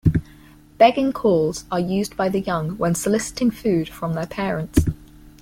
[0.79, 4.85] Begging calls are used by the young when soliciting food from their parents.